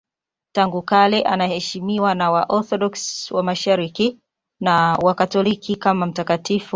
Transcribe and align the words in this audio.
Tangu 0.55 0.81
kale 0.81 1.21
anaheshimiwa 1.23 2.15
na 2.15 2.31
Waorthodoksi 2.31 3.33
wa 3.33 3.43
Mashariki 3.43 4.19
na 4.59 4.93
Wakatoliki 5.03 5.75
kama 5.75 6.05
mtakatifu. 6.05 6.69